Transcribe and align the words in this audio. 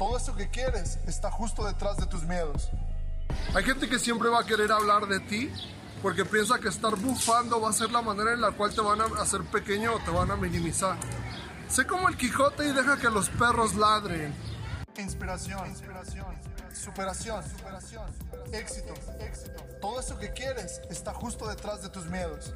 Todo 0.00 0.16
eso 0.16 0.34
que 0.34 0.48
quieres 0.48 0.98
está 1.06 1.30
justo 1.30 1.62
detrás 1.62 1.98
de 1.98 2.06
tus 2.06 2.22
miedos. 2.22 2.70
Hay 3.54 3.62
gente 3.62 3.86
que 3.86 3.98
siempre 3.98 4.30
va 4.30 4.40
a 4.40 4.46
querer 4.46 4.72
hablar 4.72 5.06
de 5.06 5.20
ti 5.20 5.52
porque 6.00 6.24
piensa 6.24 6.58
que 6.58 6.68
estar 6.68 6.96
bufando 6.96 7.60
va 7.60 7.68
a 7.68 7.72
ser 7.74 7.90
la 7.90 8.00
manera 8.00 8.32
en 8.32 8.40
la 8.40 8.50
cual 8.52 8.74
te 8.74 8.80
van 8.80 9.02
a 9.02 9.04
hacer 9.20 9.42
pequeño 9.44 9.92
o 9.92 9.98
te 9.98 10.10
van 10.10 10.30
a 10.30 10.36
minimizar. 10.36 10.96
Sé 11.68 11.86
como 11.86 12.08
el 12.08 12.16
Quijote 12.16 12.66
y 12.66 12.72
deja 12.72 12.96
que 12.96 13.10
los 13.10 13.28
perros 13.28 13.74
ladren. 13.74 14.34
Inspiración, 14.96 15.66
inspiración, 15.68 16.34
superación, 16.72 17.44
superación, 17.46 18.06
éxito, 18.54 18.94
éxito. 19.20 19.62
Todo 19.82 20.00
eso 20.00 20.18
que 20.18 20.32
quieres 20.32 20.80
está 20.88 21.12
justo 21.12 21.46
detrás 21.46 21.82
de 21.82 21.90
tus 21.90 22.06
miedos. 22.06 22.54